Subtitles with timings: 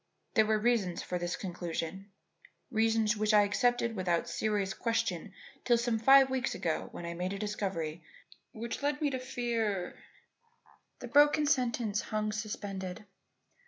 [0.33, 2.11] There were reasons for this conclusion
[2.71, 5.31] reasons which I accepted without serious question
[5.63, 8.03] till some five weeks ago when I made a discovery
[8.51, 9.99] which led me to fear"
[11.01, 13.05] The broken sentence hung suspended.